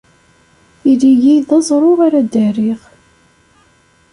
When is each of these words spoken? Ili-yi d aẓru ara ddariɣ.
Ili-yi 0.91 1.35
d 1.47 1.49
aẓru 1.57 1.91
ara 2.05 2.21
ddariɣ. 2.25 2.81